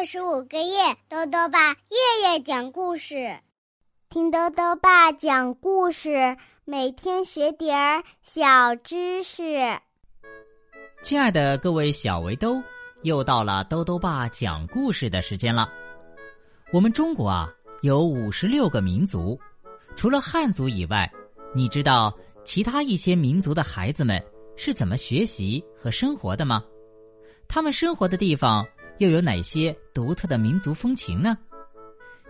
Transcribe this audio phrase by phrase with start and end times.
[0.00, 3.38] 六十五个月，豆豆爸夜夜讲故事，
[4.08, 9.58] 听豆豆爸讲故事，每天学点儿小知识。
[11.02, 12.62] 亲爱的各位小围兜，
[13.02, 15.70] 又到了豆豆爸讲故事的时间了。
[16.72, 17.46] 我们中国啊，
[17.82, 19.38] 有五十六个民族，
[19.96, 21.12] 除了汉族以外，
[21.54, 22.10] 你知道
[22.42, 24.18] 其他一些民族的孩子们
[24.56, 26.64] 是怎么学习和生活的吗？
[27.46, 28.66] 他们生活的地方
[29.00, 31.34] 又有哪些独特的民族风情呢？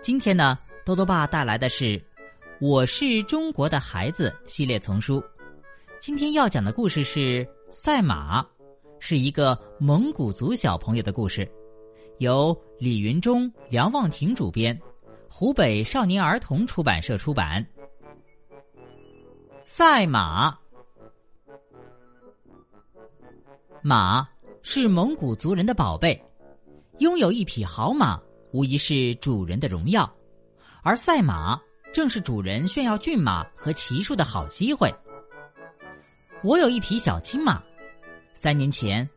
[0.00, 1.98] 今天呢，多多爸带来的是
[2.60, 5.20] 《我是中国的孩子》系列丛书。
[5.98, 8.46] 今天要讲的故事是赛马，
[9.00, 11.50] 是一个蒙古族小朋友的故事，
[12.18, 14.80] 由李云中、梁望婷主编，
[15.28, 17.66] 湖北少年儿童出版社出版。
[19.64, 20.56] 赛马，
[23.82, 24.28] 马。
[24.62, 26.22] 是蒙古族人的宝贝，
[27.00, 28.20] 拥有一匹好马，
[28.52, 30.10] 无疑是主人的荣耀。
[30.82, 31.58] 而赛马
[31.94, 34.94] 正是主人炫耀骏马和骑术的好机会。
[36.42, 37.62] 我有一匹小青马，
[38.34, 39.08] 三年前，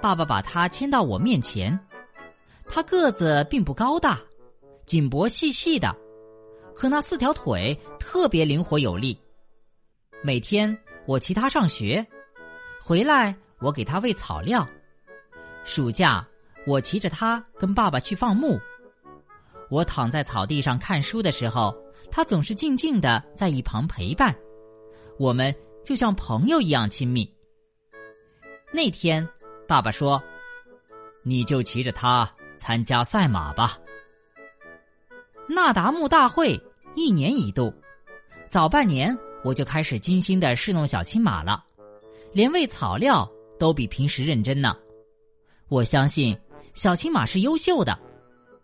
[0.00, 1.76] 爸爸把它牵到我面前。
[2.64, 4.20] 它个子并不高大，
[4.86, 5.92] 颈脖细细的，
[6.76, 9.18] 可那四条腿特别灵活有力。
[10.22, 12.06] 每天我骑它上学，
[12.80, 14.64] 回来我给它喂草料。
[15.64, 16.24] 暑假，
[16.66, 18.58] 我骑着它跟爸爸去放牧。
[19.70, 21.74] 我躺在草地上看书的时候，
[22.10, 24.34] 它总是静静的在一旁陪伴。
[25.18, 27.30] 我们就像朋友一样亲密。
[28.72, 29.26] 那天，
[29.66, 30.22] 爸爸说
[31.24, 33.78] ：“你就骑着它参加赛马吧。”
[35.48, 36.58] 那达慕大会
[36.94, 37.72] 一年一度，
[38.48, 41.64] 早半年我就开始精心的侍弄小青马了，
[42.32, 44.76] 连喂草料都比平时认真呢。
[45.68, 46.38] 我相信
[46.74, 47.98] 小青马是优秀的，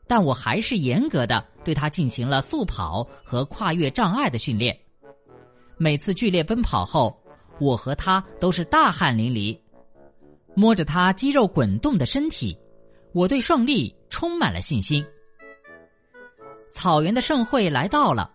[0.07, 4.79] 但我还是严格的对它进行了速跑和跨越障碍的训练。
[5.77, 7.15] 每次剧烈奔跑后，
[7.61, 9.59] 我和它都是大汗淋漓。
[10.55, 12.59] 摸着它肌肉滚动的身体，
[13.13, 15.05] 我对胜利充满了信心。
[16.71, 18.31] 草原的盛会来到了，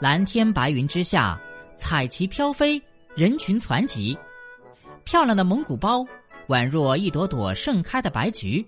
[0.00, 1.38] 蓝天白云之下，
[1.76, 2.80] 彩旗飘飞，
[3.14, 4.16] 人群攒集，
[5.04, 6.04] 漂亮的蒙古包。
[6.48, 8.66] 宛若一朵朵盛开的白菊。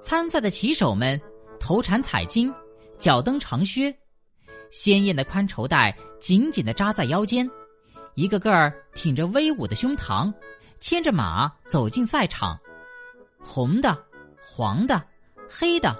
[0.00, 1.20] 参赛的骑手们
[1.60, 2.52] 头缠彩巾，
[2.98, 3.94] 脚蹬长靴，
[4.70, 7.48] 鲜艳的宽绸带紧紧的扎在腰间，
[8.14, 10.32] 一个个儿挺着威武的胸膛，
[10.80, 12.58] 牵着马走进赛场。
[13.44, 13.96] 红的、
[14.42, 15.02] 黄的、
[15.48, 15.94] 黑的、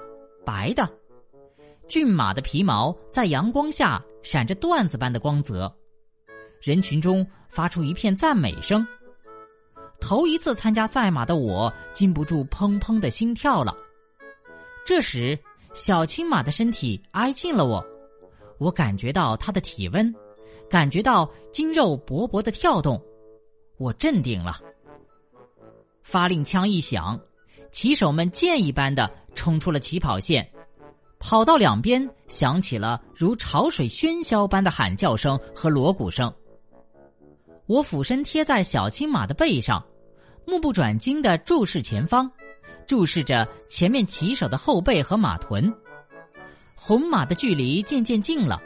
[0.46, 0.88] 白的，
[1.86, 5.70] 骏马的皮毛在阳光下闪着缎子般的光泽。
[6.62, 8.86] 人群中发出一片赞美声。
[10.00, 13.76] 头一次参加赛马的我，禁不住砰砰的心跳了。
[14.90, 15.38] 这时，
[15.72, 17.86] 小青马的身体挨近了我，
[18.58, 20.12] 我感觉到它的体温，
[20.68, 23.00] 感觉到筋肉勃勃的跳动，
[23.76, 24.58] 我镇定了。
[26.02, 27.16] 发令枪一响，
[27.70, 30.50] 骑手们箭一般的冲出了起跑线，
[31.20, 36.34] 跑道两边响起了如潮水喧嚣般的喊叫声和锣鼓声。
[37.66, 39.80] 我俯身贴在小青马的背上。
[40.46, 42.28] 目不转睛的注视前方，
[42.90, 45.72] 注视着前面骑手的后背和马臀。
[46.74, 48.60] 红马的距离渐渐近了，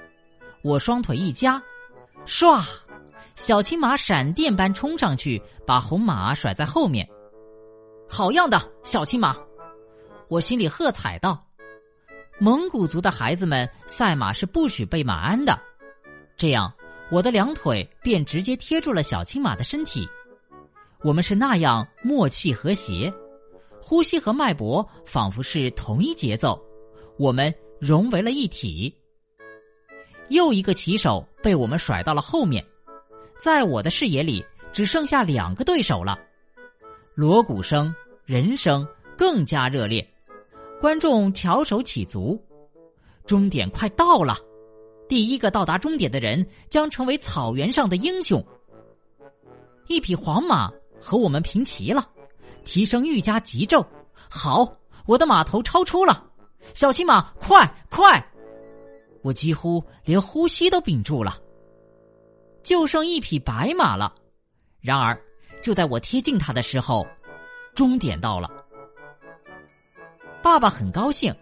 [0.63, 1.63] 我双腿一夹，
[2.25, 2.65] 唰，
[3.37, 7.07] 小青马闪电般冲上去，把红马甩在后面。
[8.09, 9.37] 好样的，小青马！
[10.31, 11.47] 我心里喝彩道
[12.41, 15.61] ：“蒙古族的孩子们赛马是不许背马鞍的。”
[16.35, 16.73] 这样，
[17.11, 20.09] 我的两腿便直接贴住了小青马的身体。
[21.03, 23.13] 我们是那样默契和谐，
[23.87, 26.59] 呼吸和脉搏仿佛是同一节奏，
[27.19, 28.91] 我们融为了一体。
[30.31, 32.65] 又一个骑手被我们甩到了后面，
[33.39, 34.43] 在我的视野里
[34.73, 36.19] 只剩下两个对手了。
[37.15, 37.95] 锣鼓声、
[38.25, 38.89] 人声
[39.19, 40.03] 更加热烈，
[40.81, 42.43] 观众翘首企足，
[43.27, 44.35] 终点快到了，
[45.07, 48.43] 第一个到达终点的人将成为草原上的英雄。
[49.89, 50.73] 一匹黄马。
[51.07, 52.09] 和我们平齐了，
[52.65, 53.87] 蹄声愈加急骤。
[54.29, 54.77] 好，
[55.07, 56.25] 我的马头超出了，
[56.75, 58.25] 小青马，快快！
[59.23, 61.39] 我几乎连呼吸都屏住了。
[62.63, 64.15] 就剩一匹白马了，
[64.81, 65.19] 然而
[65.63, 67.07] 就在我贴近它的时候，
[67.75, 68.51] 终点到了。
[70.43, 71.35] 爸爸很高兴，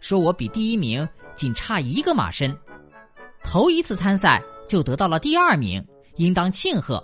[0.00, 2.56] 说我比第一名仅差一个马身，
[3.44, 5.84] 头一次参赛就得到了第二名，
[6.16, 7.02] 应当庆贺。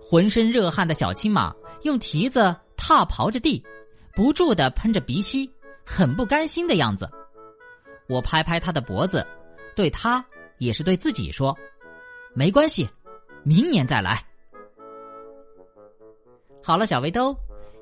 [0.00, 3.64] 浑身热汗的小青马用蹄子踏刨着地，
[4.12, 5.48] 不住的喷着鼻息，
[5.86, 7.08] 很不甘心的样子。
[8.08, 9.24] 我拍拍他的脖子，
[9.76, 10.22] 对他
[10.58, 11.56] 也是对自己说
[12.34, 12.90] ：“没关系，
[13.44, 14.20] 明年再来。”
[16.60, 17.32] 好了，小围兜，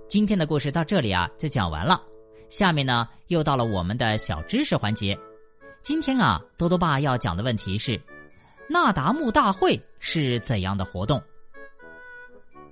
[0.07, 2.03] 今天的故事到这里啊就讲完了。
[2.51, 5.19] 下面呢又到了我们的小知识环节。
[5.81, 7.99] 今天啊，多多爸要讲的问题是：
[8.69, 11.23] 那达慕大会是怎样的活动？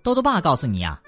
[0.02, 1.02] 多多爸告诉你啊。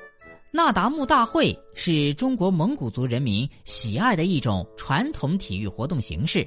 [0.52, 6.46] 那达慕大会是中国蒙古族人民喜爱的一种传统体育活动形式。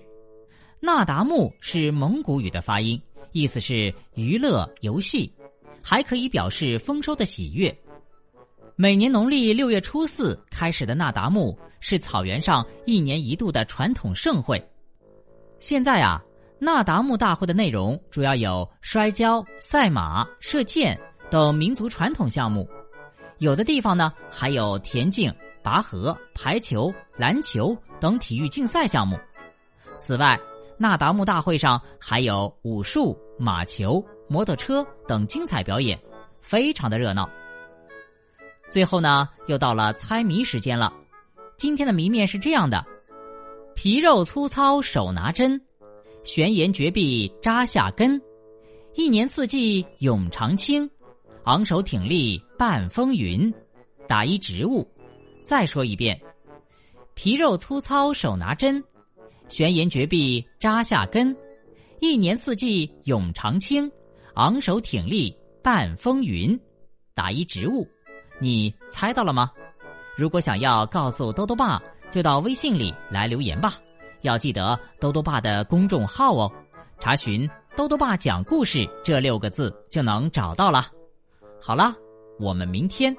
[0.80, 3.02] 那达慕是蒙古语的发音，
[3.32, 5.34] 意思是娱乐游戏，
[5.82, 7.74] 还可以表示丰收的喜悦。
[8.76, 14.62] 每年农历六月初四开始的那达慕是草原上一年一度的传统盛会。
[15.60, 16.22] 现在啊，
[16.60, 21.00] 那达慕大会的内容主要有摔跤、赛马、射箭
[21.32, 22.68] 等民族传统项目。
[23.40, 29.18] 有的地方呢，还有田径、拔河、排球、篮球等体育竞赛项目。
[29.98, 30.40] 此外，
[30.78, 36.00] 那达慕大会上还有武术、马球、摩托车等精彩表演，
[36.42, 37.30] 非常的热闹。
[38.70, 40.92] 最后呢，又到了猜谜时间了。
[41.58, 42.84] 今天的谜面是这样的：
[43.76, 45.62] 皮肉粗糙手拿针，
[46.24, 48.22] 悬岩绝壁扎下根，
[48.96, 50.90] 一年四季永长青。
[51.44, 53.54] 昂首挺立半风云，
[54.08, 54.90] 打一植物。
[55.44, 56.18] 再说一遍：
[57.14, 58.82] 皮肉粗糙手拿针，
[59.50, 61.36] 悬岩绝壁扎下根，
[62.00, 63.92] 一年四季永长青。
[64.36, 66.58] 昂首挺立半风云，
[67.14, 67.86] 打一植物。
[68.40, 69.52] 你猜到了吗？
[70.16, 73.74] 如果想要告诉兜兜爸，就到微信里来留言吧。
[74.22, 76.50] 要记得兜兜爸的公众号哦，
[76.98, 77.46] 查询
[77.76, 80.86] “兜兜爸讲故事”这六个字就能找到了。
[81.62, 81.94] 好了，
[82.44, 83.16] 我们明天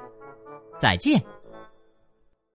[0.79, 1.34] 再见。